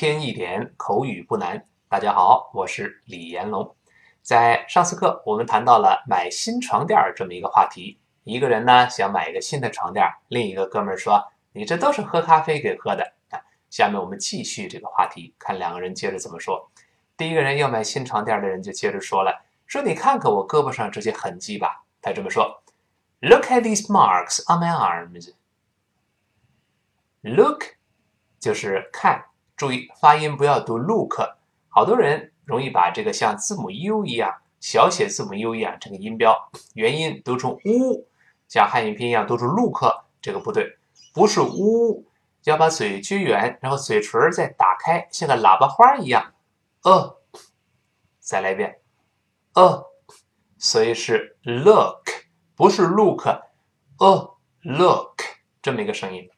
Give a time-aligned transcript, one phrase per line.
[0.00, 1.62] 一天一点口语不难。
[1.86, 3.76] 大家好，我是李延龙。
[4.22, 8.00] 在上次课，我们谈到了买新床垫这么一个话题。
[8.24, 11.22] 一个人呢想买一个新的床垫，另一个哥们儿说
[11.52, 16.70] ：“你这都是喝咖啡给喝的。”啊，下面我们继续这个话题，看两个人接着怎么说。
[17.18, 22.62] 第一个人要买新床垫的人就接着说了：“说你看看我胳膊上这些痕迹吧。”他这么说
[23.20, 25.34] ：“Look at these marks on my arms。”
[27.20, 27.64] Look
[28.38, 29.26] 就是看，
[29.60, 31.20] 注意发音不要读 look。
[31.68, 36.34] 好多人容易把这个像字母 U 一样，小写字母 U 一样这个音标
[36.72, 38.06] 元音读成 u，
[38.48, 39.84] 像汉语拼音一样读成 look，
[40.22, 40.78] 这个不对，
[41.12, 42.06] 不是 u，
[42.44, 46.32] 要把嘴撅圆，然后嘴唇再打开，像个喇叭花一样。
[46.82, 47.18] 呃，
[48.18, 48.80] 再来一遍，
[49.52, 49.84] 呃，
[50.56, 52.06] 所以是 look，
[52.56, 53.26] 不是 look，
[53.98, 55.20] 呃，look
[55.60, 56.30] 这么一个声音。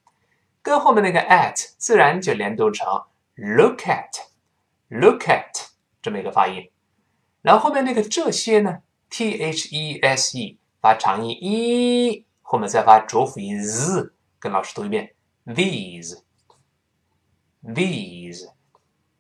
[0.60, 3.04] 跟后面那个 at 自然就连读成
[3.36, 5.66] look at，look at
[6.00, 6.70] 这么一个发音，
[7.40, 15.14] 然后后面那个这些呢，t h e s e 发长音 e，后面再发浊辅音 z，跟老师读一遍
[15.46, 16.20] these，these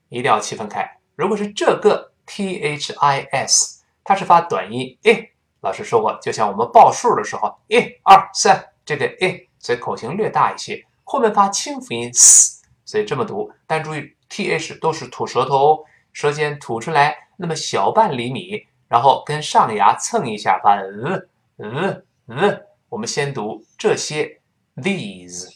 [0.08, 0.98] 一定要区分开。
[1.14, 5.28] 如果是这个 t h i s，它是发短音 e，
[5.60, 10.84] 老师说过，就像我们报数的时候，一、二、三，这个 e，所以口型略大一些。
[11.04, 12.61] 后面发清辅音 s，
[12.92, 13.50] 所以这么读。
[13.66, 21.26] 但注意，th 都是吐舌头，舌尖吐出来那么小半厘米，然后跟上牙蹭一下，发呃
[21.56, 22.66] 呃呃。
[22.90, 24.42] 我们先读这些
[24.76, 25.48] these，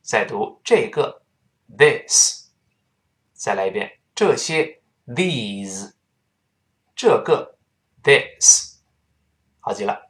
[0.00, 1.22] 再读这个
[1.76, 2.50] this，
[3.32, 5.90] 再来一遍这些 these，
[6.94, 7.56] 这个
[8.04, 8.78] this，
[9.58, 10.00] 好极了。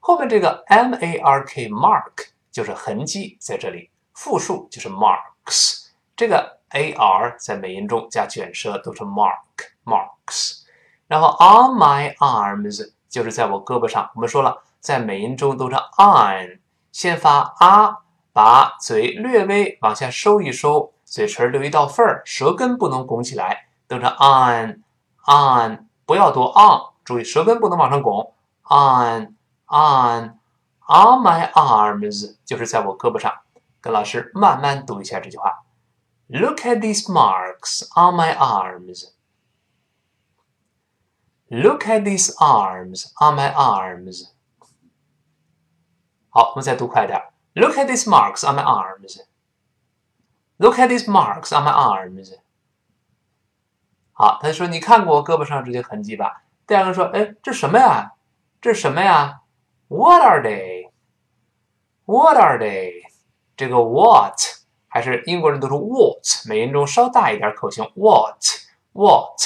[0.00, 3.88] 后面这个 m a r k mark 就是痕迹在这里。
[4.14, 5.86] 复数就是 mark marks，
[6.16, 9.38] 这个 a r 在美音中加卷舌都是 mark
[9.84, 10.64] marks，
[11.06, 14.10] 然后 on my arms 就是在我胳膊上。
[14.14, 16.58] 我们说了，在美音中都是 on，
[16.92, 17.98] 先发啊，
[18.32, 24.82] 把嘴略微往下收一收，嘴唇留一道缝儿，舌根不能拱起来，都是 on
[25.26, 28.34] on，不要读 on，注意舌根不能往上拱
[28.64, 29.36] ，on
[29.68, 30.38] on
[30.88, 33.32] on my arms 就是在我胳膊上。
[33.86, 35.64] 跟老师慢慢读一下这句话。
[36.26, 39.12] Look at these marks on my arms.
[41.48, 44.32] Look at these arms on my arms.
[46.30, 47.22] 好，我们再读快点。
[47.54, 49.20] Look at these marks on my arms.
[50.56, 52.36] Look at these marks on my arms.
[54.12, 58.14] 好，他说：“你看过我胳膊上这些痕迹吧？”第二个说：“哎，这什么呀？
[58.60, 59.42] 这什么呀
[59.86, 60.90] ？What are they?
[62.06, 63.05] What are they?”
[63.56, 64.34] 这个 what
[64.88, 68.36] 还是英国人读出 what，美音中稍大一点口型 what
[68.92, 69.40] what，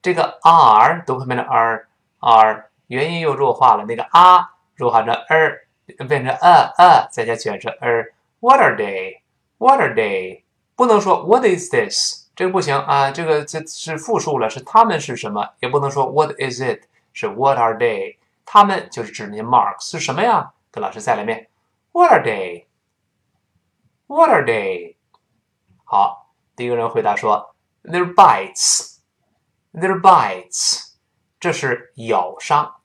[0.00, 1.86] 这个 r 读后面的 r
[2.20, 5.58] r 原音又弱化了，那个 a 弱化成 er
[6.06, 8.12] 变成 a a 再加卷舌 er。
[8.40, 9.20] What are they?
[9.58, 10.42] What are they?
[10.76, 12.28] 不能说 What is this？
[12.36, 15.48] 这个不行啊，这个这是复数了，是他们是什么？
[15.60, 16.82] 也不能说 What is it？
[17.12, 18.16] 是 What are they？
[18.46, 20.52] 他们就是指那些 marks 是什么呀？
[20.70, 21.48] 跟老师再来一遍
[21.92, 22.22] ，What are
[24.08, 24.96] What are they？
[25.84, 27.54] 好，第一个人回答说
[27.84, 29.00] ：“They're bites.
[29.74, 30.94] They're bites.
[31.38, 32.76] 这是咬伤。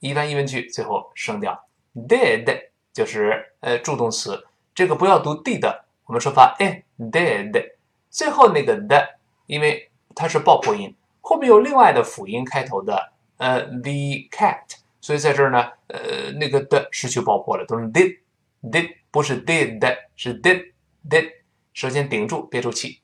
[0.00, 7.72] 一般疑问句最后升调，did 就是呃助动词，这个不要读 did，我们说发哎 did，
[8.10, 18.18] 最后那个的，因为它是爆破音，后面有另外的辅音开头的，呃，the cat，所以在这儿呢，呃，那个的失去爆破了，都是 did
[18.62, 19.78] did，不是 did
[20.16, 20.72] 是 did
[21.08, 21.30] did，
[21.72, 23.00] 舌尖顶住，憋住气。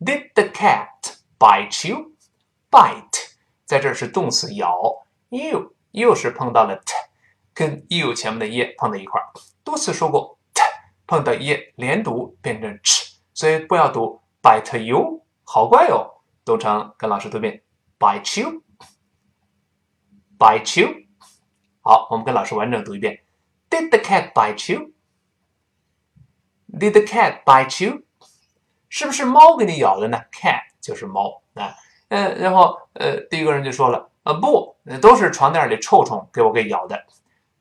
[0.00, 0.88] Did the cat
[1.38, 3.34] bite you？bite
[3.64, 6.92] 在这是动词咬，you 又是碰到了 t，
[7.54, 9.30] 跟 you 前面的 e 碰在一块儿，
[9.62, 10.60] 多次说过 t
[11.06, 16.10] 碰到 e 连读变成 ch，所以不要读 bite you，好怪哦。
[16.44, 17.62] 读成跟老师读遍
[17.96, 21.04] ，bite you，bite you。
[21.80, 23.22] 好，我们跟老师完整读一遍。
[23.70, 24.90] Did the cat bite you?
[26.78, 28.02] Did the cat bite you？
[28.88, 31.74] 是不是猫给你咬的呢？Cat 就是猫啊。
[32.08, 37.04] 呃，然后呃，第一个人就说了，呃，不，都是床垫里臭虫给我给咬的。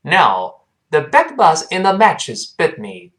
[0.01, 3.13] Now the bed bugs in the mattress bit me.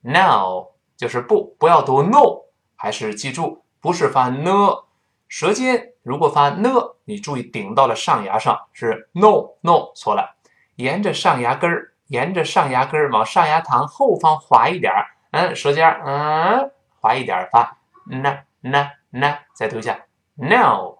[0.00, 2.44] Now 就是不，不要读 no，
[2.76, 3.64] 还是记住。
[3.80, 4.84] 不是发呢，
[5.28, 10.36] 舌尖如果发呢，你注意顶到了上牙上，是 no no 错了，
[10.76, 16.70] 沿着上牙根儿，沿着上牙根儿往上牙膛后方滑一点儿，嗯，舌尖嗯
[17.00, 20.06] 滑一点发那那那再读一下
[20.36, 20.94] ，now，now，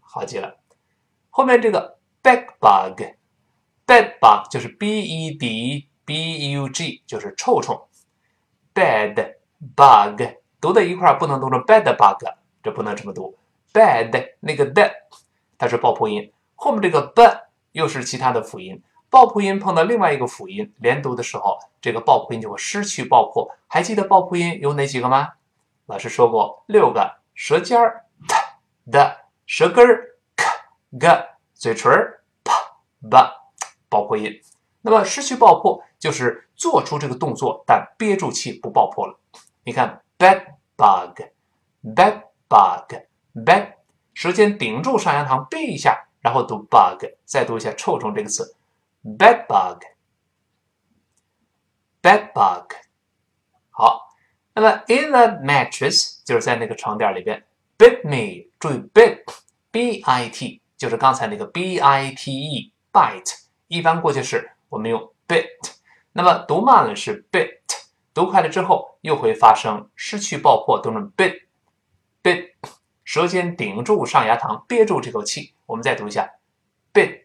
[0.00, 0.56] 好记了，
[1.30, 7.86] 后面这个 bed bug，bed bug 就是 b e d b u g 就是臭虫
[8.74, 9.36] ，bed。
[9.74, 10.20] bug
[10.60, 12.22] 读在一块儿不能读成 bad bug，
[12.62, 13.38] 这不能这么读。
[13.72, 14.92] bad 那个的
[15.56, 17.22] 它是爆破音，后面这个 b
[17.76, 23.54] 又是其他的辅音，爆破音碰到另外一个辅音连读的时候，这个爆破音就会失去爆破。
[23.66, 25.34] 还记得爆破音有哪几个吗？
[25.84, 28.34] 老师说过六个：舌尖儿 t
[28.90, 30.46] 的，舌根儿 k
[30.98, 31.06] g，
[31.52, 32.50] 嘴唇儿 p
[33.10, 33.18] b，
[33.90, 34.32] 爆破音。
[34.80, 39.20] 那么失去爆破就是做出这个动作，但憋住气不爆破了。
[39.64, 40.42] 你看，bed
[40.78, 43.72] bug，bed bug，bed，
[44.14, 48.56] 舌尖顶住上牙膛，闭一下，然后读 bug，再读一下臭虫这个词
[49.04, 49.46] ，bed
[52.02, 52.74] bug，bed bug。
[53.70, 54.08] 好，
[54.52, 57.46] 那么 in the mattress 就是在那个床垫里边
[57.78, 65.46] ，bit me，注意 bit，b i t 就是刚才那个 b i t e，bite，一般过去式我们用 bit，
[66.10, 67.60] 那么读慢了是 bit。
[68.12, 71.42] 读快了之后，又会发生失去爆破，读成 bit
[72.20, 72.50] bit，
[73.06, 75.54] 舌尖顶住上牙膛，憋住这口气。
[75.64, 76.34] 我们再读一下
[76.92, 77.22] bit，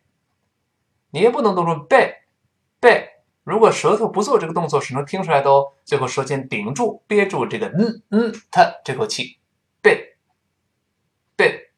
[1.10, 2.19] 你也不能读成 bit
[2.80, 3.10] bit。
[3.44, 5.74] 如果舌头不做这个动作，是能听出来的哦。
[5.83, 9.39] 最后舌尖顶住，憋住这个嗯嗯它这口气
[9.83, 10.13] bit
[11.36, 11.72] bit。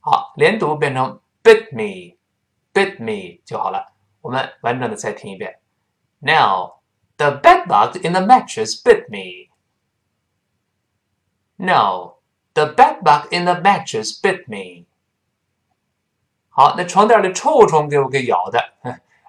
[0.00, 2.18] 好，连读变成 bit me
[2.74, 3.94] bit me 就好了。
[4.20, 5.58] 我们完整的再听一遍
[6.18, 6.82] ，now。
[7.18, 9.52] The bedbug in the mattress bit me.
[11.56, 12.21] Now.
[12.54, 14.86] The bedbug in the mattress bit me.
[16.48, 18.72] 好，那床垫的臭虫给我给咬的。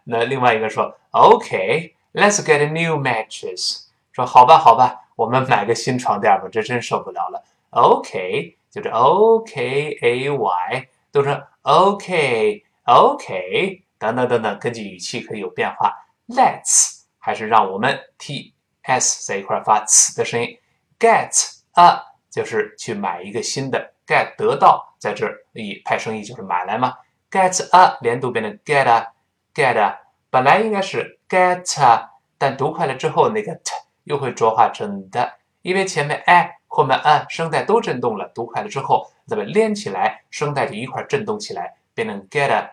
[0.03, 3.85] 那另外一个说，OK, let's get a new mattress。
[4.11, 7.43] 说好吧，好吧，我们买个新床垫吧，这真受不了了。
[7.69, 16.05] OK，就是 O K A Y，都是 OK OK 等等等等，根据语气可以有变化。
[16.27, 17.03] Let's。
[17.25, 20.59] 还是让我们 t s 在一块发 c 的声音
[20.99, 21.31] ，get
[21.71, 22.03] a
[22.33, 26.95] 就是去买一个新的，get 得到在这儿以派生意就是买来嘛
[27.29, 29.07] ，get a 连读变成 get a
[29.53, 29.99] get a，
[30.31, 32.09] 本来应该是 get a，
[32.39, 33.71] 但读快了之后那个 t
[34.05, 42.71] 又会浊化成的，因为前面 a 后面 a 声带都震动了，读快了之后咱们连起来，声带就一块震动起来，变成 get a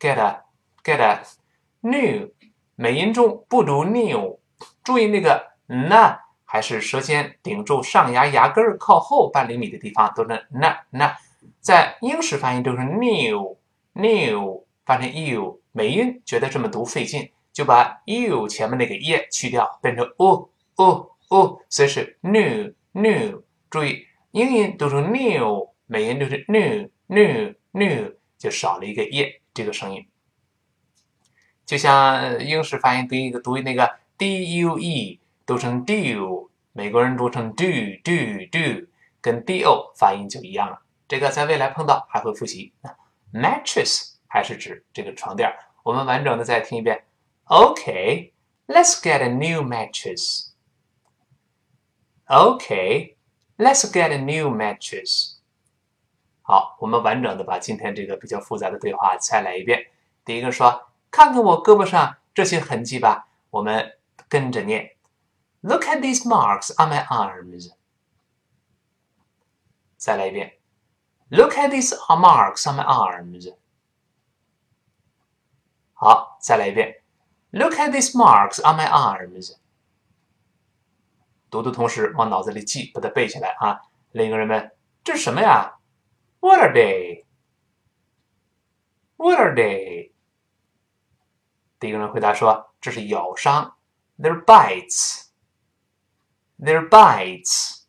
[0.00, 0.40] get a
[0.82, 1.20] get a
[1.80, 2.30] new。
[2.76, 4.40] 美音中不读 new，
[4.82, 6.21] 注意那个 na
[6.52, 11.14] 还是舌尖顶住上牙牙根儿靠后半厘米的地方，都是 na na。
[11.60, 13.56] 在英式发音都是 new
[13.94, 15.62] new，发成 you。
[15.72, 23.42] 美音觉得这么读费劲，就把 you 前面那个 e 去掉，变成 o o o，所以是 new new。
[23.70, 30.06] 注意英音读成 new，美音就是 new new new，就少了一个 e 这个声音。
[31.64, 37.64] 就像英式发音读一个读那个 d u e 读成 do，美国人读成 do
[38.04, 38.86] do do，
[39.20, 40.80] 跟 d o 发音就一样了。
[41.08, 42.72] 这个在未来碰到还会复习。
[43.32, 45.52] mattress 还是指这个床垫。
[45.82, 47.04] 我们完整的再听一遍。
[47.44, 50.52] OK，let's get a new mattress.
[52.26, 53.16] Okay,
[53.58, 55.38] let's get a new matches.
[56.42, 59.86] 好，我们完整的把今天这个比较复杂的对话再来一遍。
[60.24, 64.92] 第一个说：“看看我胳膊上这些痕迹吧。”我们跟着念
[65.61, 67.73] ：“Look at these marks on my arms。”
[69.97, 70.59] 再来一遍：“
[71.29, 73.55] Look at these marks on my arms。”
[75.93, 77.01] 好，再来一遍：“
[77.51, 79.57] Look at these marks on my arms。”
[81.49, 83.81] 读的同时往脑子里记，把它背起来啊！
[84.11, 84.71] 另一个人问：“
[85.03, 85.79] 这是什么呀？”
[86.39, 87.25] What are they?
[89.15, 90.11] What are they?
[91.79, 93.75] 第一个人回答说：“这是咬伤，
[94.19, 95.29] They're bites.
[96.61, 97.83] They're bites.”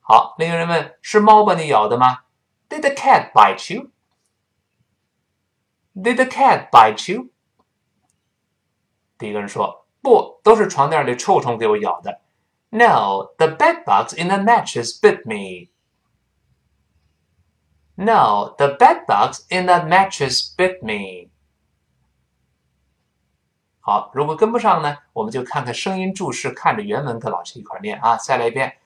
[0.00, 2.24] 好，另一个人问：“是猫把你咬的吗？”
[2.68, 3.90] Did the cat bite you?
[5.94, 7.30] Did the cat bite you?
[9.18, 12.20] 第一个人说：“不，都是床垫里臭虫给我咬的。”
[12.70, 15.70] No, the bedbugs in the mattress bit me.
[17.96, 21.30] No, the bedbugs in that mattress bit me.
[23.84, 28.16] 好，如果跟不上呢，我们就看看声音注释，看着原文跟老师一块念啊。
[28.16, 28.78] 再来一遍，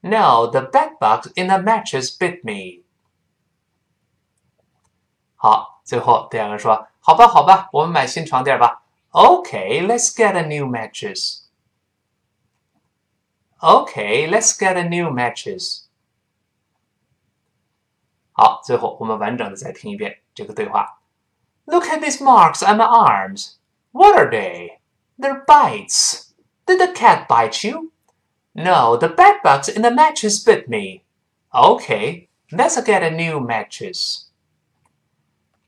[0.00, 2.84] No, the bedbugs in the mattress bit me.
[5.36, 8.82] 好，最后第二个说，好吧，好吧，我们买新床垫吧。
[9.10, 11.42] Okay, let's get a new mattress.
[13.58, 15.84] Okay, let's get a new mattress.
[18.32, 21.00] 好，最后我们完整的再听一遍这个对话。
[21.64, 23.54] Look at these marks on my arms.
[23.97, 24.77] What are they?
[25.17, 26.31] They're bites.
[26.67, 27.91] Did the cat bite you?
[28.53, 31.01] No, the bedbugs in the mattress bit me.
[31.51, 34.27] Okay, let's get a new mattress.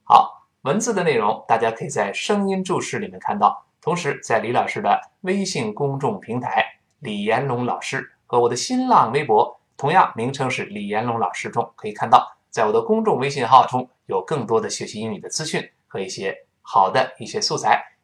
[0.03, 6.63] 好，文字的内容大家可以在声音注释里面看到，同时在李老师的微信公众平台
[7.01, 12.31] “李延龙老师”和我的新浪微博同样名称是“李延龙老师”中可以看到。
[12.51, 17.83] 在我的公众微信号中有更多的学习英语的资讯和一些好的一些素材，